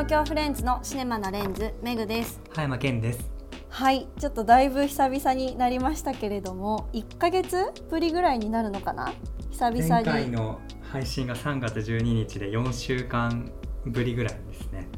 [0.00, 2.40] 東京フレンズのシネマのレンズメグです。
[2.54, 3.30] 葉山健です。
[3.68, 9.12] はいちょっとだいぶ久々になりましたけれども1ヶ月ぶりぐらいになるのかな？
[9.50, 13.52] 久々前回にの配信が3月12日で4週間
[13.84, 14.88] ぶりぐらいですね。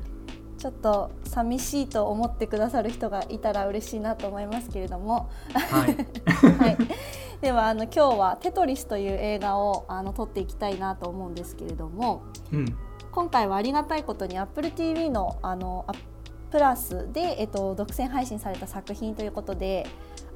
[0.56, 5.28] ちょっと寂しいと思ってくださる人がいたら嬉しいなと思いますけれども。
[5.52, 5.96] はい。
[6.62, 6.78] はい、
[7.40, 12.22] ではあの今日は「テトリス」という映画をあの撮っていきたいなと思うんですけれども。
[12.52, 12.76] うん
[13.12, 15.92] 今回はありがたいことに AppleTV のあのア
[16.50, 19.86] プラスで、えっと、独占配信された作品ということで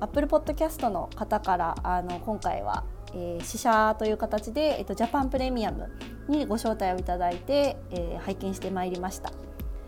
[0.00, 5.90] Apple Podcast の方からあの今回は、えー試写という形で、えっと、ジャパンプレミアム
[6.28, 9.32] にご招待をいただいて、えー拝見してまいりました。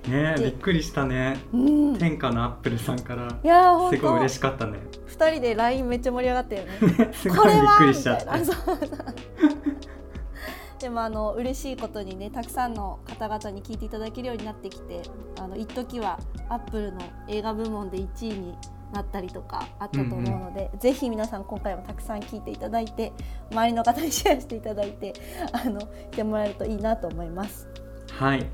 [0.02, 1.38] でねえびっくりしたね。
[1.52, 3.38] うん、い天下のアップルさんから。
[3.42, 4.78] やー本すごい当嬉しかったね。
[5.08, 7.12] 2人で LINE めっちゃ盛り上がったよね。
[7.12, 8.38] すごいびっくりしちゃっみた
[10.80, 15.02] でもあの嬉しいことにねたくさんの方々に聞いていただけるようになってきて
[15.38, 18.56] あの一時はアップルの映画部門で1位に
[18.92, 23.12] なったりとかあったと思うので、ぜひ皆さん今回もたくさん聞いていただいて
[23.50, 25.12] 周りの方にシェアしていただいて
[25.52, 27.68] あのしてもらえるといいなと思います。
[28.12, 28.46] はい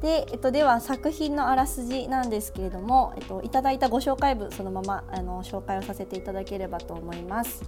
[0.00, 7.62] で,、えっと、では作品のあらすじなんですけれども、えっと、いただいたご紹介文そのままあの紹介をさせていただければと思います。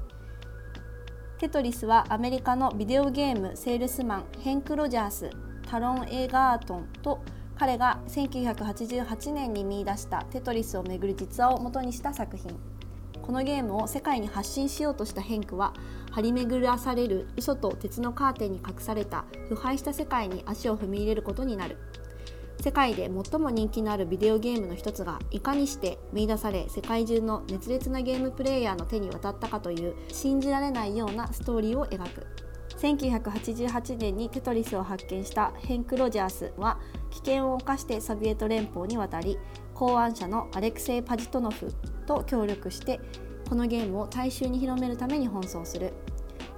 [1.38, 5.30] テトリスはアメリカのビデオゲームセールスマンヘンク・ロジャース
[5.68, 7.20] タロン・エーガートンと
[7.58, 12.58] 彼が1988年に見出したテトリスをめぐる実話を元にした作品。
[13.20, 15.74] このゲームを世界に発信しようとしたヘンクは
[16.10, 21.76] 張り巡らされる嘘と鉄のカーテンに隠された腐敗した世界に足を踏み入れることになる。
[22.66, 32.26] 世界で最も人気のあるビデオゲームの一つがいかにして見出され世界中の熱烈なゲームプレイヤーの手に渡ったかという信じられないようなストーリーを描く。
[32.80, 39.38] 1988年にテトリスを発見したヘンク・ロジャースは危険を冒してソビエト連邦に渡り
[39.72, 41.72] 考案者のアレクセイ・パジトノフ
[42.04, 42.98] と協力して
[43.48, 45.92] このゲームを大衆に広めるために奔走する。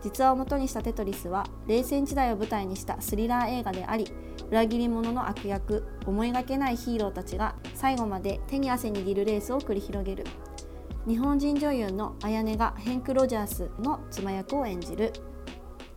[0.02, 4.06] 実話を元にしたテトリスは冷戦時代を舞台にしたスリラー映画であり
[4.50, 10.24] 裏切り者の悪役思いがけないヒーローたちが最後まで手に汗握るレースを繰り広げる。
[11.06, 15.12] 日本人女優の綾音がヘンク・ロジャースの妻役を演じる。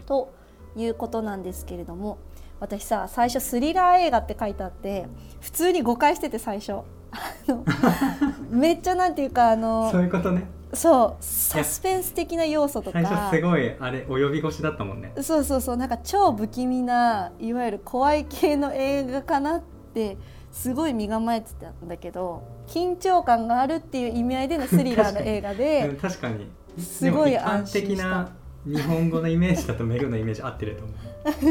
[0.06, 0.34] と
[0.76, 2.18] いうことなんですけれども
[2.60, 5.08] 私さ最初スリラー映画って書いてあって
[5.42, 6.82] 普通に誤解してて最初。
[8.50, 13.02] めっちゃなんていうかあのそういうことねそうサスペンス的な要素とか。
[13.02, 15.14] 最初すごいあれお呼び腰だったもんね。
[15.22, 19.62] そうそうそうなんか超不気味ないわゆる怖い系の映画かなっ
[19.94, 20.18] て
[20.52, 26.50] すごい身構えてたんだけど緊張感があるっていう意味合いでのスリラーの映画うんで 確かに。
[26.78, 27.80] すごい安心した。
[27.80, 28.30] 一般的な
[28.66, 30.94] 日本語のイメージだとメグのイメージ合ってると思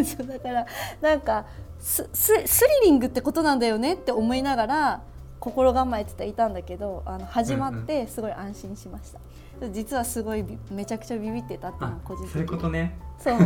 [0.00, 0.04] う。
[0.04, 0.66] そうだから
[1.00, 1.44] なんか
[1.78, 5.02] スススリリングってことなんだよねって思いながら
[5.40, 12.96] 心構えてていたんだけどあの始まってすごい安心しました、実はすごいビめちゃくちゃビビってたっていうのあは個人的そういうことね。
[13.18, 13.38] そう。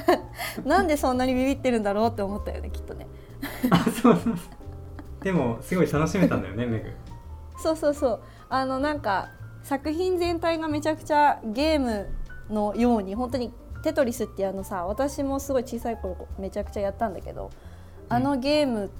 [0.66, 3.06] なんでそんなにビビってるんだろうって思ったよねきっとね。
[3.70, 3.92] あそう。
[3.92, 4.34] そうそう
[5.22, 6.92] でもすごい楽しめたんだよね メグ。
[7.58, 8.20] そうそうそう。
[8.48, 9.28] あのなんか
[9.62, 12.08] 作品全体がめちゃくちゃゲーム
[12.48, 13.52] のように本当に
[13.82, 17.50] テトリスってあのさ私もすごい小さい頃めちゃくちゃやったんだけど
[18.08, 18.90] あのゲーム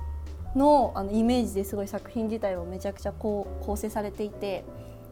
[0.57, 4.65] のあのイメージですごい作品自体もめちゃくちゃこう構成されていて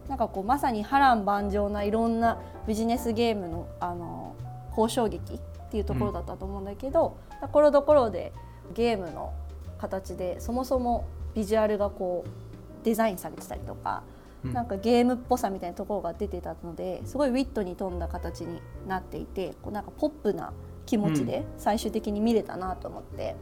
[0.09, 4.35] なんかこうまさに波乱万丈ないろんなビジネスゲームのあの
[4.77, 5.39] 交渉劇っ
[5.71, 8.33] ていうところだったと思うんだけど、ところどころで
[8.73, 9.33] ゲームの
[9.77, 14.03] 形でそもそもビジュアルがこうデザインされてたりとか、
[14.43, 14.53] うん。
[14.53, 20.53] なんかゲームっぽさみたいなところが出てたのですごいウィットに富んだ形になっていてこうなんかポップな
[20.85, 23.35] 気持ちで最終的に見れたなと思って、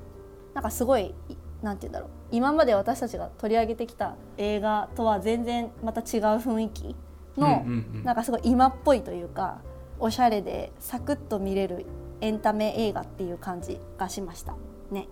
[0.53, 1.15] なんかすごい
[1.63, 2.09] なんて言うんだろう。
[2.29, 6.05] 今まで私たちが取り上げてきた映画とは全然また違う
[6.37, 6.95] 雰囲気
[7.37, 7.65] の、
[8.03, 9.61] なんかすごい今っぽいというか
[9.99, 11.85] おしゃれでサクッと見れる
[12.21, 14.55] エンタメ映画っていう感じがしました。
[14.91, 15.07] ね。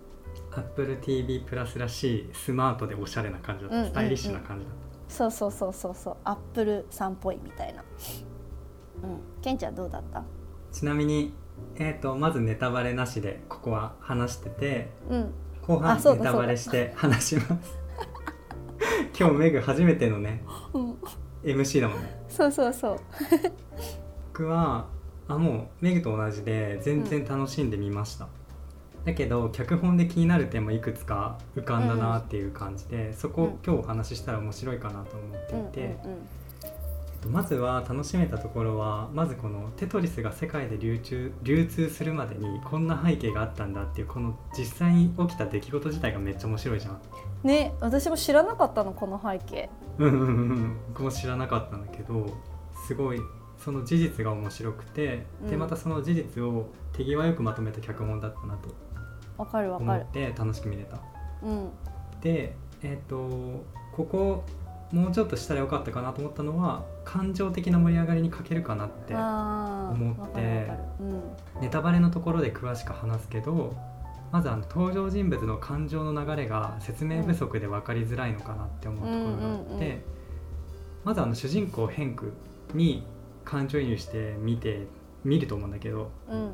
[0.51, 4.74] Apple TV プラスらしいスマートでおしゃれな感じだった、スタイリッシュな感じだっ
[5.07, 6.18] そうそうそうそうそう。
[6.25, 7.83] アップルさんっぽいみたいな。
[9.04, 10.19] うん、ケンちゃんどうだった？
[10.19, 10.25] た？
[10.71, 11.33] ちなみに、
[11.75, 15.33] えー、とまずネタバレなしでここは話しててうん、
[15.75, 17.79] 後半ネタバレして話します。
[19.18, 20.97] 今日メグ初めてのねうん、
[21.44, 22.21] MC だもんね。
[22.27, 23.00] そうそうそう。
[24.33, 24.88] 僕は
[25.29, 28.27] あもうメグと同じで全然楽しんでみました、
[29.06, 36.31] だけど脚本で気になる点もいくつか浮かんだなっていう感じで、そこを今日お話ししたら面白いかなと思っていて、うんうんと
[37.29, 47.01] まずは楽しめたところはまずこのテトリスが世界で流通流通するまでにこんな背景があったんだっていうこの実際に起きた出来事自体がめっちゃ面白いじゃん。
[47.44, 49.69] ね私も知らなかったのこの背景。
[50.00, 50.77] うんうんうんうん。
[50.89, 52.25] 僕も知らなかったんだけど
[52.88, 53.19] すごい
[53.57, 55.59] その事実が面白くて、でうん。
[55.59, 58.69] またその事実を手際よくまとめた脚本だったなと
[59.38, 60.01] わかるわ思かる。
[60.01, 60.97] って楽しく見れた。
[61.44, 61.69] うん。
[62.21, 63.63] でえっ、と
[63.94, 64.44] ここ
[64.91, 70.71] もうちょっとしたらよかったかなと思ったのは感情的な盛り上がりに欠けるかなって思って。
[71.00, 71.21] うん。
[71.62, 73.75] ネタバレのところで詳しく話すけど
[74.31, 80.01] まずあの登場人物の感情の流れが説明不足で分かりづらいのかなって思うところがあって、
[81.03, 82.33] まずあの主人公ヘンク
[82.74, 83.04] に
[83.44, 84.88] 感情移入して見て
[85.24, 86.51] 見ると思うんだけどうん。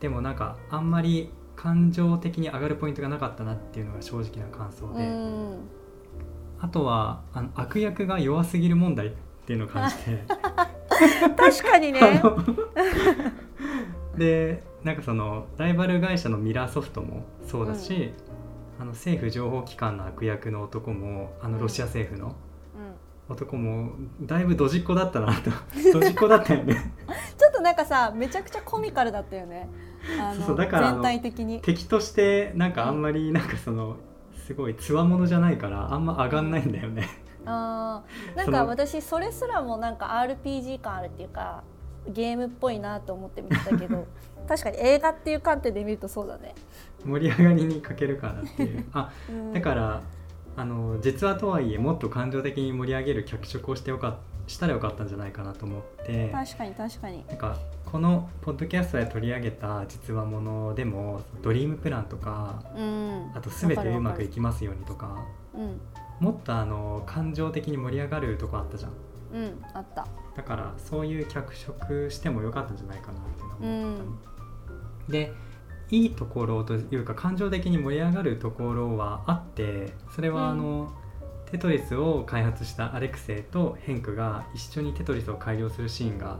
[0.00, 5.58] でもなんかあんまり感情的に上がるポイントがなかったなっていうのが正直な感想で、うん。
[6.58, 9.12] あとはあの悪役が弱すぎる問題
[9.42, 10.24] っていうのを感じて。
[11.36, 12.00] 確かにね。
[14.16, 18.12] でなんかそのライバル会社のミラーソフトもそうだし、
[18.78, 22.34] あの政府情報機関の悪役の男もあのロシア政府の
[23.28, 25.50] 男もだいぶドジっ子だったなと。
[25.92, 26.92] ドジっ子だったよね。
[27.38, 29.68] ちょっとなんかさめちゃくちゃコミカルだったよね。
[30.36, 31.60] そうそうだから全体的に。
[31.60, 33.96] 敵としてなんかあんまりなんかその
[34.46, 37.08] すごいつわものじゃないからあんま上がんないんだよね
[37.46, 38.36] あー。
[38.36, 41.62] なんか私それすらもなんか RPG 感あるっていうか
[42.08, 44.06] ゲームっぽいなと思って見てたけど
[44.48, 46.54] 確かに映画っていう観点で見るとそうだね、
[47.04, 48.84] 盛り上がりに欠けるからっていう。
[48.92, 49.52] あうん。
[49.52, 50.02] だから
[50.54, 54.16] あの実話とはいえもっと感情的に盛り上げる脚色をしてよかっ
[54.46, 56.28] したらよかったんじゃないかなと思って。
[56.30, 57.24] 確かに確かに。
[57.28, 57.56] なんか
[57.86, 63.30] このポッドキャストで取り上げた実話ものでも「ドリームプラン」とかうん。
[63.34, 65.24] あと「全てうまくいきますように」とか。
[65.54, 65.80] うん
[66.22, 68.92] もっとあの感情的に盛り上がるとこあったじゃん。
[69.34, 70.06] うんあった。
[70.36, 73.22] だからそういう脚色してもよかったんじゃないかなっ
[73.58, 75.32] ていうのは思ったね、で
[75.90, 80.92] いいところというか感情的に盛り上がるところはあってそれはあの、
[81.50, 86.38] テトリスを開発したアレクセイとヘンクが一緒にテトリスを改良するシーンが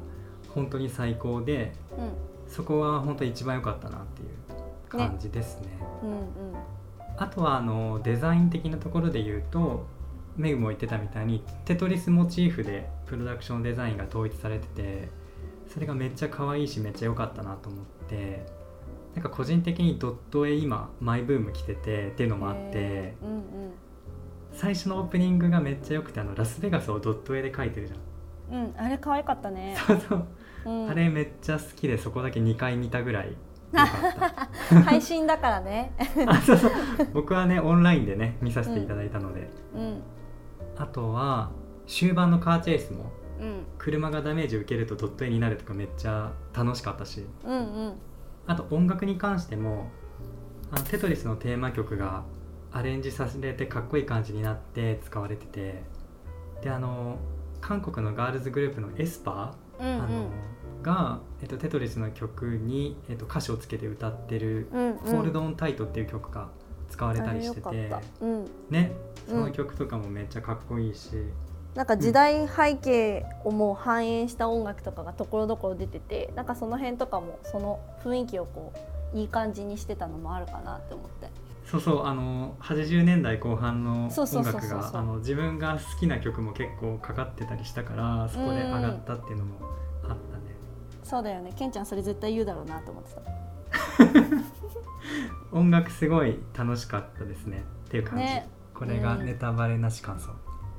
[0.55, 5.69] 本当に最高でうそこは本当に一番良かったなっていう感じですね。
[6.05, 6.27] んうんうん
[7.17, 9.87] あとはあのデザイン的なところで言うと
[10.37, 15.09] メグも言ってたみたいにテトリスモチーフでプロダクションデザインが統一されてて
[15.73, 18.47] それがめっちゃ可愛いしめっちゃ良かったなと思って
[19.15, 23.43] なんか個人的にドット絵今マイブーム来ててっていうのもあってうんうん。
[24.55, 29.77] 最初のオープニングがめっちゃ良くてあのラスベガスをドット絵で描いてるじゃん、うん、あれ可愛かったね。
[29.87, 30.27] そうそう、
[30.67, 33.35] うん、あれめっちゃ好きでそこだけ2回見たぐらい
[34.85, 35.93] 配信だからね。
[36.27, 36.71] あそうそう。
[37.13, 40.03] 僕はねオンラインでね見させていただいたので、うん、
[40.77, 41.51] あとは
[41.87, 47.27] 終盤のカーチェイスもうん、車がダメージ受けるとドット絵になるとかめっちゃ楽しかったし。
[47.45, 47.95] うん、うん、
[48.47, 49.91] あと音楽に関しても
[50.71, 52.23] あのテトリスのテーマ曲が
[52.71, 55.83] アレンジされてかっこいい感じになって使われてて。
[56.63, 57.19] であの
[57.61, 60.29] 韓国のガールズグループのエスパうん、ー、あの
[60.83, 66.49] が、えっと、テトリスの曲に、えっと、歌詞をつけて歌ってるうん、うん、「ホールドオンタイト」っていう曲が
[66.91, 67.91] 使われたりしてて。
[68.21, 68.93] うん、ね
[69.29, 71.11] その曲とかもめっちゃかっこいいし、
[71.75, 78.73] なんか時代背景をもう反映した音楽とかがところどころ出てて、なんかその辺とかもその雰囲気をこ
[79.15, 81.31] ういい感じにしてたのもあるかなって思って。
[81.65, 89.61] そうそうあの80年代後半の音楽があの自分が好きな曲も結構かかってたりしたからそこで上がったっていうのも
[91.03, 93.23] そうだよね、ケンちゃんそれ絶対言うだろうなと思ってた。
[95.53, 97.65] 音楽すごい楽しかったですね。
[97.87, 98.49] っていう感じ、ね。
[98.75, 99.27] これがうん。
[99.27, 100.31] ネタバレなし感想。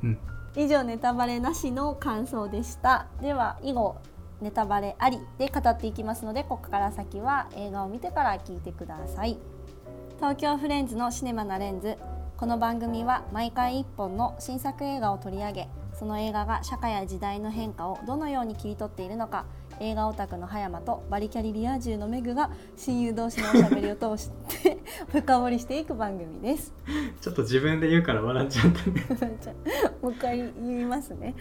[0.03, 0.17] うん。
[0.55, 3.07] 以上ネタバレなしの感想でした。
[3.21, 3.97] では以後
[4.41, 9.37] ネタバレありで語っていきますのでここから先は映画を見てから聞いてください。
[10.17, 11.97] 東京フレンズのシネマなレンズ。
[12.35, 19.45] この番組は毎回1本の新作映画を取り上げその映画が社会や時代の変化をどのように切り取っているのか
[19.83, 24.31] 映画オタクの葉山とバリキャリリア充のメグが親友同士のおしゃべりを通し
[24.63, 24.77] て
[25.11, 26.73] 深掘りしていく番組です。
[27.21, 28.89] ちょっと自分で言うから笑っちゃった。
[28.89, 29.05] ね
[30.01, 31.35] もう一回言いますね。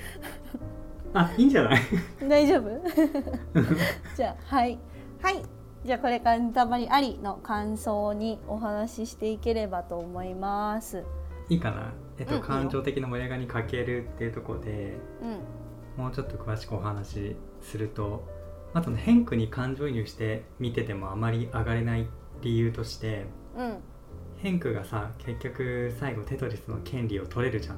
[1.15, 1.81] あいいんじゃない？
[2.29, 2.71] 大丈夫？
[4.17, 4.79] じゃあはい。
[5.21, 5.43] はい。
[5.85, 11.05] じゃあこれからネタバレありの感想にお話ししていければと思います。
[11.49, 11.93] いいかな？
[12.19, 16.03] えっと、うん感情的な盛り上がりに欠けるっていうところでうん。
[16.03, 18.29] もうちょっと詳しくお話しすると
[18.75, 22.07] あとね変化に感情移入して見ててもあまり上がれない
[22.43, 23.27] 理由として
[23.57, 23.79] うん。
[24.39, 27.77] ヘンクがさ結局最後テトリスの権利を取れるじゃん。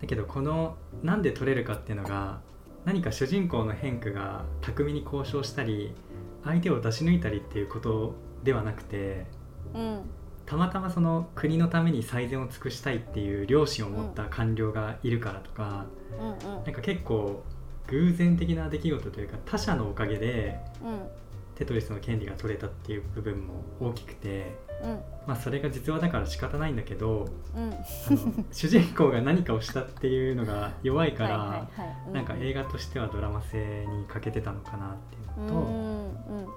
[0.00, 2.40] だけどこのなんで取れるかっていうのが
[2.84, 5.94] 何か主人公のヘンクが巧みに交渉したり
[6.42, 9.26] 相手を出し抜いたりっていうことではなくて
[9.74, 10.00] うん。
[10.44, 15.86] たまたまその国のために最善を尽くしたいっていう良心を持った官僚がいるからとか、
[16.18, 16.64] うんうん。
[16.64, 17.44] なんか結構
[17.88, 21.22] 偶然的な出来事というか他者のおかげでうん。
[21.54, 24.90] テトリスの権利が取れたっていう部分も大きくて、うん。
[25.26, 27.62] まあ、それが実話だから仕方ないんだけどうん。
[27.62, 27.76] あ
[28.10, 31.68] の 主人公が何かをしたっていうのが弱いから、
[32.12, 36.48] なんか映画としてはドラマ性に欠けてたのかなっていうのと、うんうん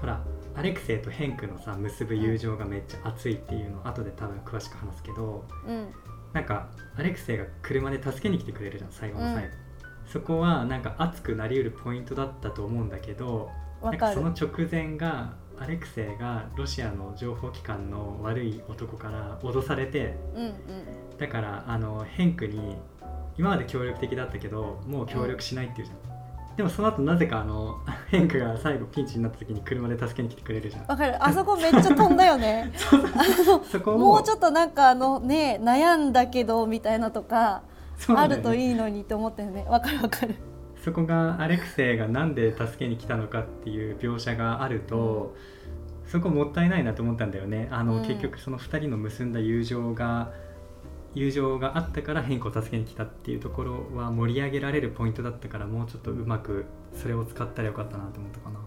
[0.00, 0.18] ほら
[0.54, 5.88] アレクセイとヘンクのさ結ぶ友情がめっちゃ熱いっていうのを後で多分詳しく話すけどうん。
[6.32, 9.69] なんかアレクセイが車で助けに来てくれるじゃん最後の最後、うん
[10.10, 13.50] そこはなんか熱くなりうるポイントだったと思うんだけど
[13.82, 20.54] なんかその直前がアレクセイがロシアの情報機関の悪い男から脅されてうんうん。
[21.18, 22.76] だからあのヘンクに
[23.38, 30.86] 今まで協力的だったけどもう協力しないっていうじゃん、でもその後なぜかあの ヘンクが最後ピンチになった時に車で助けに来てくれるじゃん。
[30.86, 31.24] わかる。
[31.24, 32.72] あそこめっちゃ飛んだよね。
[33.86, 37.62] もうちょっとなんかあのね悩んだけどみたいなとか
[38.08, 38.36] ね。
[38.36, 39.64] るといいのにって思ったよね。
[39.68, 40.34] わかるわかる。
[40.82, 45.34] そこがアレクセイがなんで助けに来たのかっていう描写があると、
[46.06, 47.68] そこもったいないなと思ったんだよね。
[47.70, 48.02] あの、うん。
[48.02, 50.32] 結局その2人の結んだ友情が
[51.14, 58.60] 友情があったから変更を助けに来たっていうところは盛り上げられるポイントだったからもうちょっとうまくそれを使ったらよかったなと思ったかな。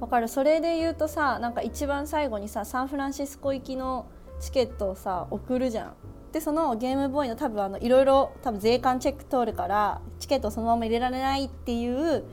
[0.00, 0.28] わかる。
[0.28, 4.06] それで言うとさなんか一番最後にさサンフランシスコ行きの
[4.40, 5.94] チケットをさ送るじゃん。
[6.36, 12.24] でそのゲームボーイの多分あのいろいろ多分税関チェック通るからチケットをそのまま入れられないっていう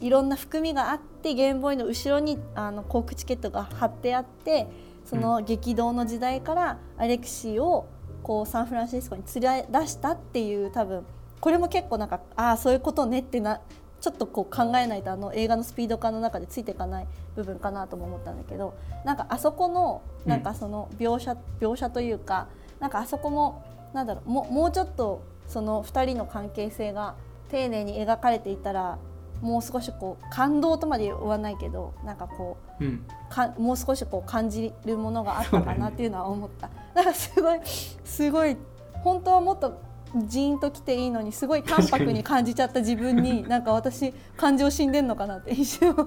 [0.00, 4.66] いろんな含みがあってゲームボーイの後ろにあの航空チケットが貼ってあって
[5.04, 7.86] その激動の時代からアレクシーを
[8.22, 11.04] こうサンフランシスコに連れ出したっていう多分
[11.38, 13.60] これも結構なんかああそういうことねってな
[14.00, 18.72] ちょっとこう考えないとあの映画のスピード感の中でついていかない部分かなとも思ったんだけど
[19.04, 22.48] なんかあそこのなんかその描写、描写というか
[22.80, 27.14] なんかあそこもなんだろうももうちょっとその2人の関係性が
[27.50, 28.98] 丁寧に描かれていたら
[29.40, 36.70] もう少しこう感動とまで言わないけどなんかこううん、かもう少しこう感じるものがあったかなっていうのは思った。
[36.94, 37.60] なんかすごい
[38.04, 38.56] すごい
[39.04, 39.80] 本当はもっと
[40.26, 46.06] ジーンときていいのにすごい淡白に感じちゃった自分に なんか私感情死んでんのかなって一瞬思っ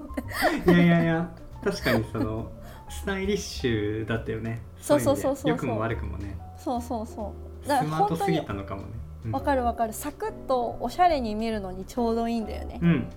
[0.64, 0.72] て。
[0.72, 1.30] いやいやいや
[1.62, 2.50] 確かにその
[2.88, 4.62] スタイリッシュだったよね。
[4.80, 7.64] そうそうそうそう良くも悪くもねそうそうそう。
[7.64, 8.88] スだからマートすぎ本当にたのかもね。
[9.26, 9.32] うん。
[9.32, 9.92] わかるわかる。
[9.92, 12.80] サクッとおしゃれに見るのにちょうどいいんだよね。
[12.82, 13.08] うん、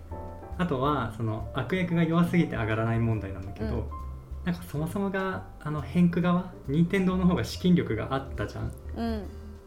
[0.58, 3.84] あとはその悪役が弱すぎて上がらない問題なんだけど、うん。
[4.44, 8.72] なんかそもそもがあの偏区側任天堂の方が資金力があったじゃん。
[8.98, 9.24] うん。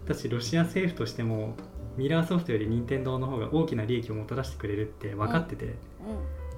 [0.06, 1.54] だしロシア政府としても
[1.96, 5.75] ミラーソフトより任天堂の方が大きな利益をもたらしてくれるって分かってて、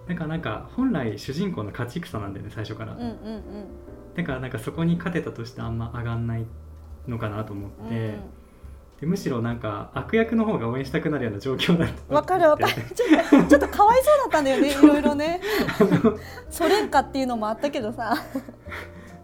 [0.09, 3.43] だからなんか本来主人公の勝ち戦なんだよね最初から、うんうんうん。
[4.15, 6.47] だからなんかそこに勝てたとしてあんま上がんない
[7.09, 8.21] のかなと思って、うん
[9.03, 12.15] でむしろなんか悪役の方が応援したくなるような状況だった。
[12.15, 12.73] わかるわかる。
[12.95, 15.41] ちょっとちょっとかわいそうだったんだよね いろいろね。
[16.49, 18.15] ソ連かっていうのもあったけどさ、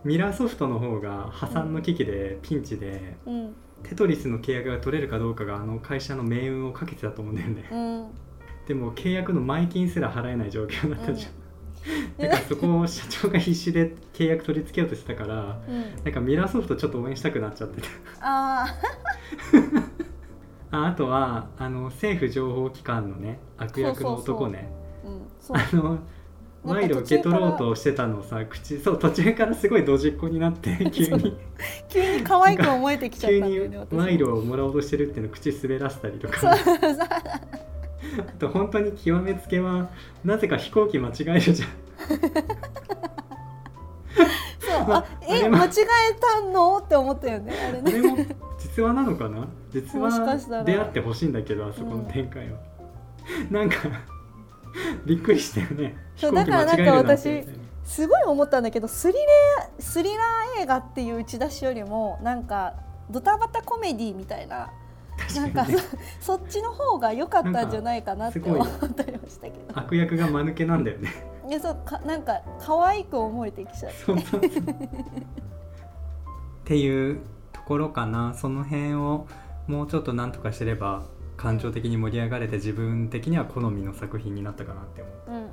[0.02, 3.54] ミラーソフトの方が破産の危機でピンチでうん。
[3.84, 7.68] テトリスの契約が取れるかどうかがあの会社の命運をかけてたと思うんだよね。
[7.70, 8.06] うん、
[8.66, 11.32] でも契約の前金すら払えない状況だったじゃん、
[12.18, 17.88] うんだからそこを社長が必死で契約取り付けようとしてたからうん、なんかミラーソフトちょっと応援したくなっちゃってて
[18.20, 18.66] あ
[20.70, 24.70] ああとはあの政府情報機関のね悪役の男ね。
[25.50, 25.98] あ、の
[26.64, 31.36] 賄賂を受け取ろうとしてたのをさ口そう途中からすごいドジっ子になって 急に。
[31.88, 36.54] 急に可愛く思えてきちゃっ急にたね私賄賂をもらおうとしてるっていうのを口滑らせたりとか
[38.18, 39.90] あと本当に極めつけは
[40.24, 41.68] なぜか飛行機間違えるじゃん。
[44.60, 46.78] そう、まああえ間違えたの？
[46.78, 48.00] って思ったよねあれね。
[48.00, 48.16] も
[48.58, 49.48] 実話なのかな？
[49.70, 50.64] 実話したら。
[50.64, 52.58] であってほしいんだけどあそこの展開は、
[53.50, 53.76] なんか
[55.04, 55.96] びっくりしたよね。
[56.16, 57.44] 飛そうだからなんか私
[57.84, 62.74] すごい思ったんだけどスリレースリラー映画っていう打ち出しよりもなんか
[63.10, 64.70] ドタバタコメディみたいな
[65.36, 65.66] なんか
[66.20, 69.58] そそっちの方が良かったんじゃないかなって思ったりもしたけど。
[69.74, 71.10] 悪役が間抜けなんだよね。
[71.48, 73.98] いやそうかなんか可愛く思えてきちゃって。
[73.98, 74.20] そう。
[74.20, 74.48] そうそうっ
[76.64, 77.20] ていう
[77.52, 78.34] ところかな。
[78.34, 79.26] その辺を
[79.66, 81.04] もうちょっとなんとかしてれば
[81.36, 85.14] 感情的に盛り上がれて自分的には好みの作品になったかなって思う。
[85.28, 85.48] うんうんうん。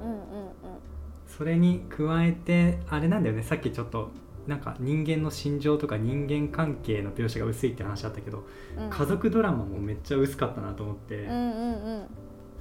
[1.27, 3.43] それに加えてあれなんだよね。
[3.43, 4.11] さっきちょっと
[4.47, 8.43] なんか人間の心情とか人間関係の描写が薄いって話あったけど、
[8.77, 8.83] うん。
[8.85, 12.07] うん家族ドラマもめっちゃ薄かったなと思って、うんうんうん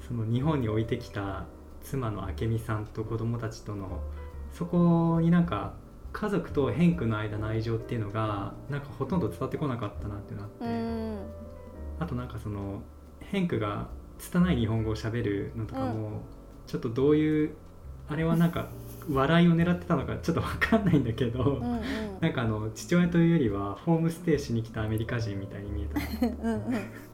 [0.07, 1.47] その日本に置いてきた
[1.83, 4.03] 妻の明美さんと子供たちとの
[4.53, 5.73] そこになんか
[6.13, 11.19] 家族とヘンクの間の愛情っていうのがなんかほとんど伝わってこなかったなってなって、うん。
[11.99, 12.83] あとなんかその
[13.21, 13.89] ヘンクが
[14.19, 16.23] 拙い日本語をしゃべるのとかも、
[16.67, 17.55] ちょっとどういう
[18.09, 18.69] あれはなんか
[19.11, 21.81] 笑いを狙ってたのかちょっと分かんないんだけど、うんうん、
[22.21, 26.27] なんかあの父親というよりはホームステイしに来たアメリカ人みたいに見えた。
[26.27, 26.63] うん、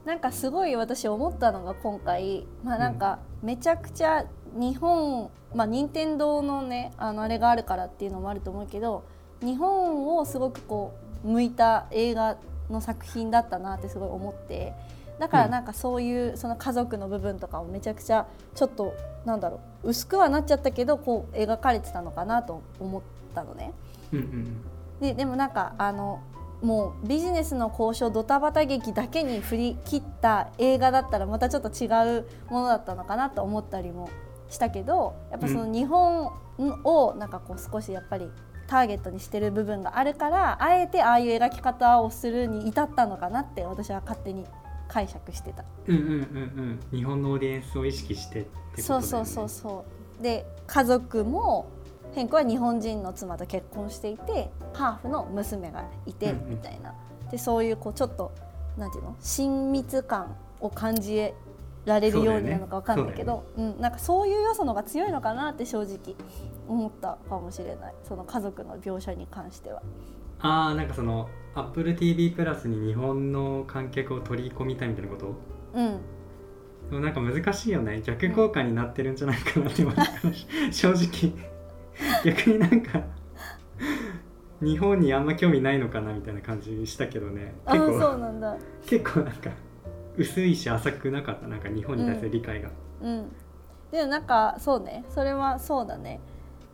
[0.05, 2.47] なんかすごい私思ったのが今回。
[2.63, 9.03] まあなんかめちゃくちゃ日本まあ任天堂のねあのあれがあるからっていうのもあると思うけど
[9.41, 10.93] 日本をすごくこ
[11.23, 12.37] う向いた映画
[12.69, 14.73] の作品だったなってすごい思って
[15.21, 18.25] だからなんかそういうその家族の部分とかをめちゃくちゃ
[18.55, 23.01] ちょっとなんだろう薄くはなっちゃったけどこう描かれてたのかなと思っ
[23.35, 23.71] たのね。
[24.11, 24.61] うんうん、
[24.99, 26.23] ででもなんかあの
[26.63, 31.85] もうビジネスの交渉ドタバタ劇だけに振り切った映画だったらまたちょっと違
[32.17, 34.09] うものだったのかなと思ったりも
[34.49, 36.31] したけどやっぱその日本
[36.83, 38.27] をなんかこう少しやっぱり
[38.65, 44.45] ターゲットにしてる部分があるからあえてああいう描き方をするに至ったのかなって私は勝手に
[44.91, 45.63] 解釈してた。
[45.87, 46.97] うんうんうんうん。
[46.97, 49.85] 日本のオーディエンスを意識してってこと、ね、そうそうそうそ
[50.19, 50.23] う。
[50.23, 51.67] で家族も
[52.13, 56.93] 変クは日本人の妻と結婚していてハーフの娘がいてみたいな、う
[57.23, 58.31] んうん、でそういうこうちょっと
[58.77, 61.31] なんていうの親密感を感じ
[61.85, 66.15] られるようになるのか分かんないけどう、ね、うん、なんかそういう要素の方が強いのかなって正直
[66.67, 67.93] 思ったかもしれない。
[68.07, 69.81] その家族の描写に関しては。
[70.41, 75.35] ああなんかその AppleTV プラスに日本の観客を取り込みたいみたいなこと？
[75.73, 75.99] うん。
[76.89, 78.01] でもなんか難しいよね。
[78.01, 79.83] 逆効果になってるんじゃないかなって
[80.71, 81.33] 正直。
[82.23, 83.03] 逆になんか
[84.61, 87.53] 日本にあんま興味ないのかなみたいな感じしたけどね。
[87.67, 87.99] 結構。
[87.99, 88.57] そうなんだ。
[88.85, 89.51] 結構なんか
[90.17, 91.47] 薄いし浅くなかった。
[91.47, 92.69] なんか日本に対する理解が、
[93.01, 93.31] うん、うん、
[93.91, 95.03] でもなんかそうね。
[95.09, 96.19] それはそうだね。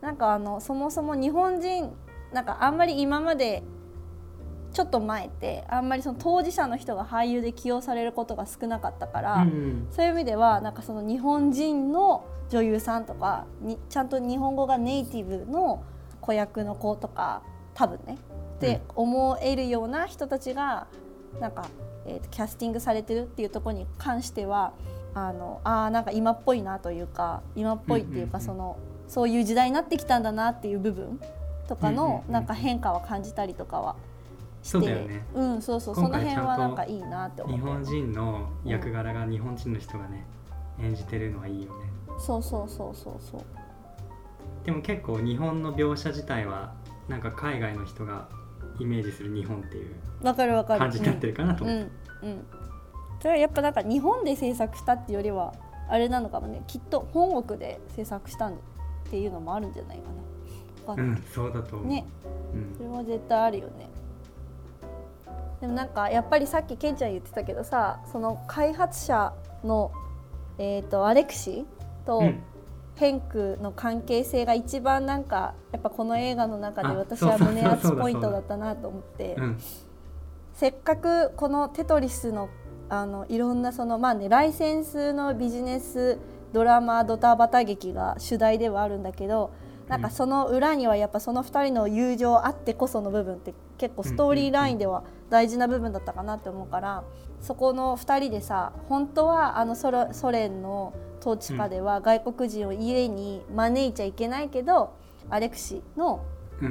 [0.00, 1.90] なんかあのそもそも日本人
[2.32, 3.62] なんかあんまり今まで
[4.72, 15.82] ちょっと前ってあんまりその当事者の人が俳優で起用されることが少なかったから、うん、そういう意味ではなんかその日本人の女優さんとかにちゃんと日本語がネイティブの
[16.20, 17.42] 子役の子とか
[17.74, 18.18] 多分ね
[18.56, 20.86] って思えるような人たちが
[21.40, 21.68] なんか、
[22.06, 24.72] えーと、キャスティングされてるっていうところに関しては
[25.14, 31.18] あのあなんか今っぽいなというか今っぽいっていうか、そのそういう時代になってきたんだなっていう部分
[31.68, 33.94] とかのなんか変化は感じたりとかは
[34.62, 35.24] そうだよね。
[35.34, 35.94] うんそうそう。
[35.94, 40.26] その辺はなんかいいなって思って日本人の役柄が日本人の人がね、
[40.78, 41.90] うん、演じてるのはいいよね。
[42.18, 43.40] そうそうそうそうそう。
[44.64, 46.74] でも結構日本の描写自体は
[47.06, 48.28] なんか海外の人が
[48.78, 51.90] イメージする日本っていう感じになってるかなと思って、
[52.22, 52.46] うん、うん、
[53.20, 55.54] それはやっぱなんか日本で制作したっていうよりは
[55.88, 56.62] あれなのかもね。
[56.66, 58.52] きっと本国で制作したっ
[59.10, 60.37] ていうのもあるんじゃないかな
[60.96, 61.88] かうんそうだと思う。
[61.88, 62.04] ね、
[62.54, 63.88] うん、それは絶対あるよね。
[65.60, 69.32] でもなんかやっぱりさっきケンちゃん言ってたけどさその開発者
[69.64, 69.90] の、
[70.58, 71.66] えーと、アレクシ
[72.06, 72.22] と、
[72.94, 79.36] ヘンクの関係性が一番なんかやっぱこの映画の中で私は胸熱ポイントだったなと思って、
[80.54, 82.48] せっかくこの「テトリスの」
[82.90, 86.18] あのいろんなそのまあねライセンスのビジネス
[86.54, 89.50] ドラマドタバタ劇が主題ではあるんだけど
[89.88, 97.04] なんかその裏にはやっぱその2人の友情あってこその部分って結構ストーリーラインでは大事な部分だったかなって思うから
[97.40, 99.90] そこの2人でさ本当はあのソ
[100.30, 104.94] 連の統治下では外国人を家に招いちゃいけないけど
[105.30, 106.24] アレクシの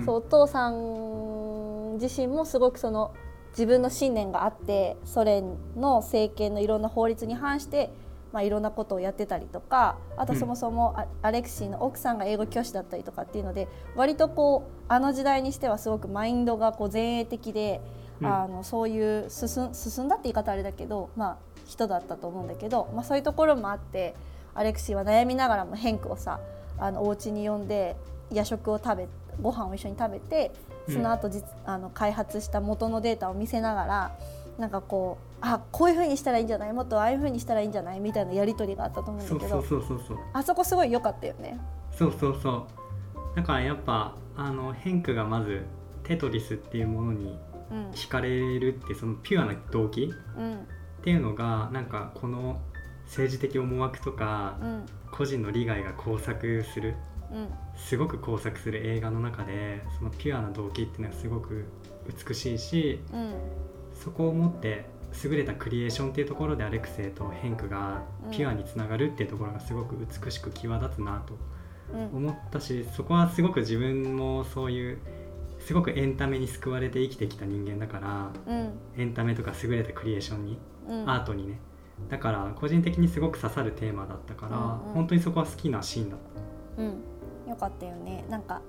[0.06, 3.14] そうお父さん自身もすごくその
[3.52, 7.90] 自分の信念があってソ連の政権のいろんな法律に反して
[8.34, 17.82] まあ、いろんなことをやってたりとかあとそもそもアレクシーの奥さんが英語教師だったりとかっていうので割とこうあの時代にしてはすごくマインドがこう前衛的で、
[18.22, 24.14] うん、あのそういう進進んだって言い方あれだけど、まあ、人だったと思うんだけど、まあ、そういうところもあって
[24.54, 26.40] アレクシーは悩みながらもヘンクをさ
[26.78, 27.96] あのお家に呼んで
[28.32, 29.08] 夜食を食べ
[29.42, 30.52] ご飯を一緒に食べて
[30.90, 34.18] その後実、うん、あの開発した元のデータを見せながら
[34.58, 36.74] なんかこうあこういうふうにしたらいいんじゃない？
[36.74, 38.00] もっとああいうふうにしたらいいんじゃない？
[38.00, 39.64] みたいなやり取りがあったと思うんだけど。
[40.34, 41.60] あそこすごい良かったよね。
[41.92, 42.68] そうそうそ
[43.14, 43.36] う。
[43.36, 45.66] だからやっぱあのヘンクがまず
[46.04, 47.38] テトリスっていうものに
[47.94, 50.58] 惹かれるって、そのピュアな動機、うん、っ
[51.04, 52.60] ていうのがなんかこの
[53.06, 56.96] 政治的思惑とか、うん、個人の利害が交錯する、
[57.32, 61.66] うん、すごく交錯する映画の中でそのピュアな動機っていうのはすごく
[62.28, 63.02] 美しいし、
[63.94, 64.86] そこを持って
[65.24, 71.38] 優れたクリエーションっていうところでアレクセイとヘンクがピュアにつながるっていうところがすごく美しく際立つなと
[72.14, 75.00] 思ったし、そこはすごく自分もそういう
[75.60, 81.60] すごくエンタメに救われて生きてきた人間だから、うん、エンタメとか優れたクリエーションに、うん、アートにね。
[82.10, 86.20] だから個人的にすごく刺さるテーマだったから、うんうん、本当にそこは好きなシーンだっ
[86.76, 86.84] た。
[86.84, 87.50] うん。
[87.50, 88.24] よかったよね。
[88.30, 88.62] なんか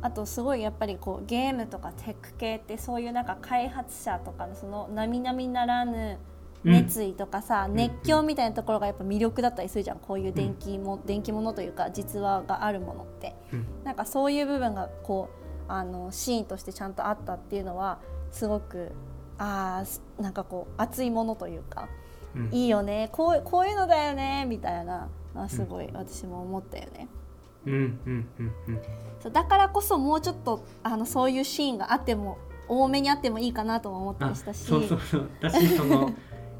[0.00, 6.18] あとすごいやっぱりこうゲームとかテック系ってそういうなんか開発者とかのその並々ならぬ
[6.64, 9.98] 熱意とかさ、うん、熱狂みたいなところがやっぱ魅力だったりするじゃん。
[9.98, 15.30] こういう電気も、うん、電気ものというか実話があるものって、うん、なんかそういう部分がこ
[15.68, 17.98] うあのシーンとしてちゃんとあったっていうのは
[18.30, 18.92] すごく
[19.38, 19.84] あ
[20.18, 21.88] なんかこう熱いものというか、
[22.34, 27.08] うん、いいよねこうこういうのだよねみたいなあすごい私も思ったよね。
[27.66, 27.76] うんう
[28.10, 28.82] んうんうん。
[29.20, 34.64] そうだからこそもうちょっとあのそういうシーンがあっても多めにあってもいいかなとも思ったりしたし。
[34.64, 35.28] そうそうそう。
[35.40, 36.12] だしその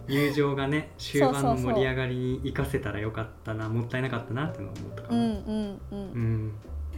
[0.08, 5.18] 友情がね 終盤の盛り上がりに生かせたらよかったなもったいなかったなって思ったかな。
[5.18, 6.52] うんうんうん、うん、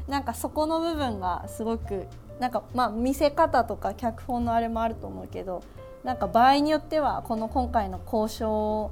[0.09, 2.07] なんかそこの部分がすごく
[2.39, 5.63] なんかまあ見せ方とか脚本のあれもあると思うけど
[6.05, 8.91] なんか場合によってはこの今回の交渉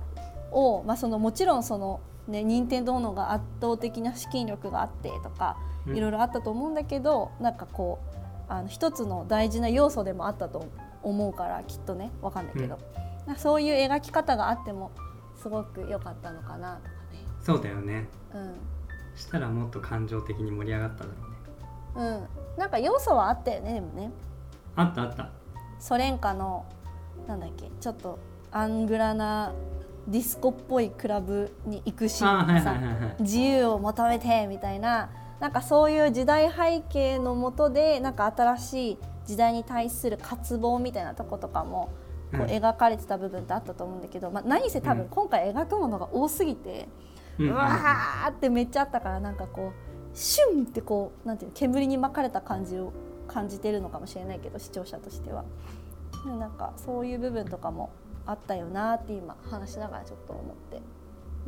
[0.53, 10.67] を、まあ、そのもちろんそのね任天堂のが圧倒的な資金力があってとかいろいろあったと思うんだけど、うん、なんかこうあの一つの大事な要素でもあったと
[11.03, 12.79] 思うからきっとね分かんないけど、
[13.27, 14.91] うん、そういう描き方があっても
[15.41, 17.25] すごく良かったのかなとかね。
[17.43, 18.55] そうだよね、うん、
[19.15, 21.13] したらもっと感情的に盛り上がっただろ
[21.97, 22.29] うね。
[22.57, 24.11] うん、なんか要素はあったよねでもね。
[24.77, 25.31] あったあった。
[25.79, 26.65] ソ連歌の
[27.27, 28.19] なんだっけちょっと
[28.51, 29.53] アングラな
[30.09, 32.77] ディスコっぽいクラブに行くシーンとかさ、
[33.21, 41.93] 自由を求めてみたいななんかそういう時代背景のもとでなんか新しい時代に対する渇望みたいなとことかも
[42.33, 46.89] こう描かれてた部分ってあったと思うんだけど、まあ、何せ多分今回描くものが多すぎて、
[47.39, 52.93] うん、わーってめっちゃあったからなんかこうシュンってこうなんていうの煙に巻かれた感じを
[53.29, 55.45] 感じてるのかもしれないけど視聴者としては。
[56.27, 57.91] なんかそういう部分とかも
[58.29, 60.83] あったよなって今話しながらちょっと思って。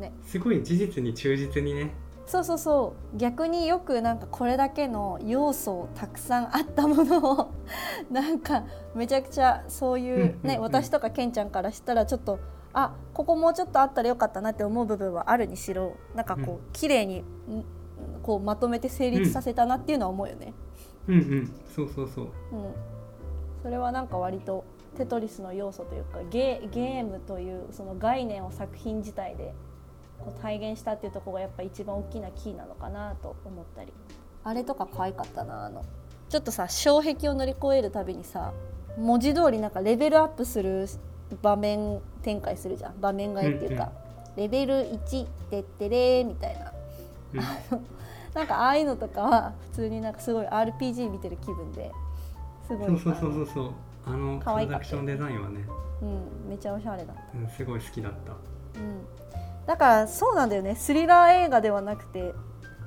[0.00, 0.12] ね。
[0.22, 1.92] すごい事実に忠実にね。
[2.24, 3.18] そうそうそう。
[3.18, 7.50] 逆によくなんかこれだけの要素たくさんあったものを
[8.10, 8.64] なんか
[8.94, 12.38] めちゃくちゃそういうね私とかケンちゃんからしたらちょっと
[12.72, 17.24] あここもうちょっとあったらよかったなって思う部分はあるにしろなんかこう綺麗に
[18.22, 20.54] こうまとめて成立させたなっていうのは思うよね。
[21.08, 21.52] うん、うん、うん。
[21.74, 22.24] そうそうそう。
[22.24, 22.30] うん、
[23.62, 24.64] それはなんか割と
[24.96, 29.54] テトリスの要素というかゲゲームというその概念を作品自体で
[30.18, 33.92] こう体現したっていうところがやっぱ一番大きなキーなのかなと思ったり。
[34.42, 35.84] あれとか可愛かったなあの。
[36.28, 38.52] ちょっとさ障壁を乗り越えるたびにさ
[38.96, 40.88] 文字通りなんかレベルアップする
[41.42, 43.00] 場面展開するじゃん。
[43.00, 43.86] 場面替えっていうか、う
[44.28, 46.72] んうん、レベル1でってれみたいな、
[47.34, 47.40] うん、
[48.34, 51.90] なんかああいうのとかは普通になんかすごい RPG 見てる気分で
[52.66, 53.70] すごいそうそうそうそう
[54.10, 55.66] あのプロダクションデザインはね。
[56.02, 58.32] うんめちゃおしゃれだった、うん、すごい好きだった。
[58.32, 59.66] うん。
[59.66, 60.74] だからそうなんだよね。
[60.74, 62.34] スリラー映画ではなくて、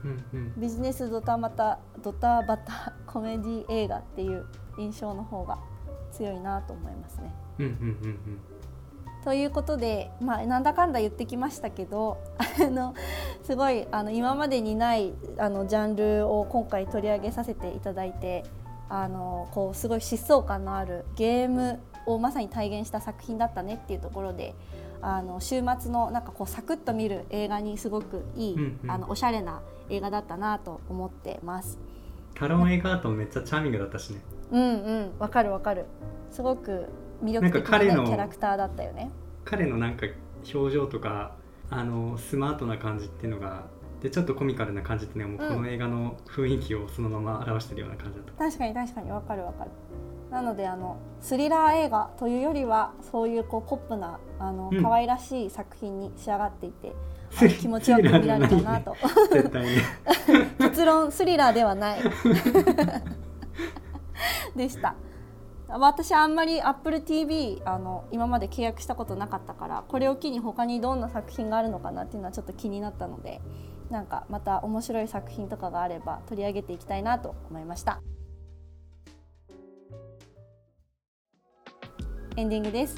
[0.04, 4.46] うんうん、ビジネスドタバタドタバタコメディ映画っていう
[4.78, 5.60] 印象の方が
[6.12, 7.34] 強いなと思いますね。
[7.60, 8.54] うんうんうんうん。
[9.24, 12.18] ということで、まあ、なんだかんだ言ってきましたけど
[12.60, 12.94] あの
[13.44, 18.44] すごいあの今までにないあのジャンルを今回取り上げさせていただいて
[18.90, 24.56] あのこうすごい疾走感のあるゲームをまさに体現した作品だったねっていうところで
[25.02, 31.78] あの週末のなんかこうサクッと見る映画にすごくいい、うんうん、あのおしゃれな映画だったなと思ってます。
[32.36, 34.22] タロン映画とめっちゃチャーミングだったしね。
[34.52, 35.86] うんうんわかるわかる。
[36.32, 36.88] すごく
[37.24, 39.12] 魅力的な、ね、キャラクターだったよね。
[39.46, 40.08] 彼のなんか
[40.54, 41.36] 表情とか
[41.70, 43.64] あのスマートな感じっていうのが
[44.04, 48.32] でちょっとコミカルな感じっていうのはもうこの映画の雰囲気をそのまま表してるような感じだった。
[48.44, 49.72] うん、確かに確かにわかるわかる。
[50.30, 56.94] なのであのスリラー映画というよりはそういうこうポップなあの、可愛らしい作品に仕上がっていて、
[57.42, 58.94] うん、気持ちよく見られたなと。
[59.32, 59.70] 絶対に
[60.60, 62.00] 結論スリラーではない
[64.54, 64.96] でした。
[65.70, 73.42] 私あんまり AppleTV あの今まで契約したことなかったからこれを機に他にどんな作品があるのかなっていうのはちょっと気になったので
[73.94, 78.02] なんかまた面白い作品とかがあれば取り上げていきたいなと思いました。
[82.36, 82.96] エンディングです。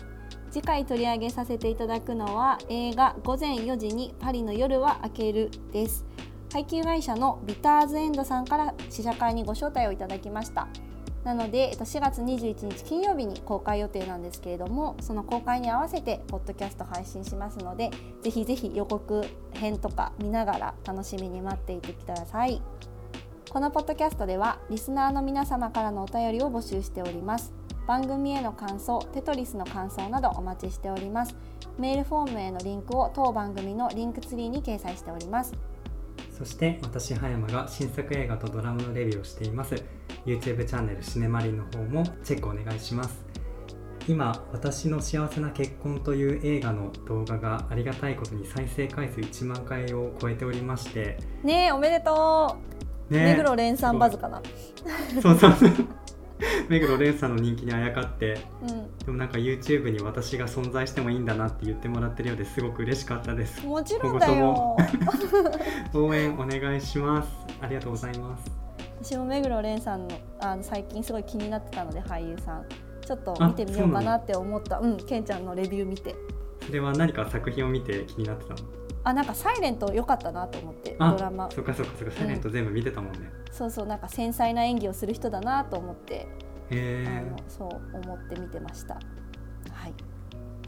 [0.49, 6.05] 次回取り上げさせていただくのは映画午前4時にパリの夜は明けるです。
[6.53, 10.69] 配給会社のビターズエンドさんから試写会にご招待をいただきました。
[11.25, 17.89] なので、えっと、4月21日金曜日に公開予定なんですけれどもその公開に合わせてポッドキャスト配信しますので
[18.21, 22.61] ぜひぜひ予告編とか見ながら楽しみに待っていてください。
[23.49, 27.53] このポッドキャストではリスナーの皆様からのお便りを募集しております。
[27.88, 31.35] 番組への感想テトリスの感想などお待ちしております。
[31.79, 35.53] メールフォームへのリンクを当番組のリンクツリーに掲載しております。
[36.37, 39.75] そして私葉山が新作映画とドラマのレビューをしています。
[40.25, 43.23] YouTube チャンネルシネマリンの方もチェックお願いします。
[44.07, 51.17] 今「私の幸せな結婚」という映画の動画がありがたいことに再生回数1万回を超えておりまして。
[51.41, 52.57] ねえおめでと
[53.09, 54.41] う、ね、目黒蓮さんバズかな。
[55.21, 55.71] そうそうそう
[56.69, 63.65] 目黒蓮さんの人気にあやかって、うん、でもなんか YouTube に私が存在してもいいんだなって言ってもらってるようですごく嬉しかったです。
[63.65, 64.75] もちろんだよ。
[65.93, 67.29] 応援お願いします。
[67.61, 68.51] ありがとうございます。
[69.01, 72.65] 私も目黒蓮さんのあの最近すごい気になってたので俳優さん。
[73.05, 74.79] ちょっと見てみようかなって思った。
[74.79, 76.15] うんケンちゃんのレビュー見て。
[76.65, 78.84] それは何か作品を見て気になってたの？
[79.05, 81.49] あなんかサイレント良かったなと思ってドラマ。
[81.51, 86.27] そっかそっかそっか、サイレント全部見てたもんね、そうそうなんか繊細な演技をする人だなと思って
[86.71, 88.95] あのそう思って見てました。
[88.95, 88.99] は
[89.87, 89.93] い。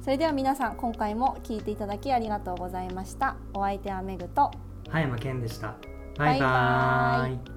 [0.02, 3.36] それでは皆さん今回も聞いていただきありがとうございました。
[3.54, 4.52] お相手はめぐと。
[4.90, 5.76] 葉山健でした。
[6.18, 7.30] バイバイ。
[7.30, 7.57] バイバ